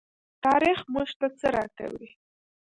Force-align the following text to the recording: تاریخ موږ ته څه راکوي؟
تاریخ 0.45 0.79
موږ 0.93 1.09
ته 1.19 1.27
څه 1.39 1.47
راکوي؟ 1.55 2.09